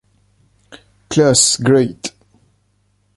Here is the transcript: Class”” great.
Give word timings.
Class”” 1.09 1.57
great. 1.61 2.11